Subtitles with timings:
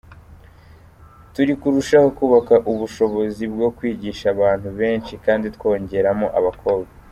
[1.33, 6.91] Turi kurushaho kubaka ubushobozi bwo kwigisha abantu benshi kandi twongeramo abakobwa.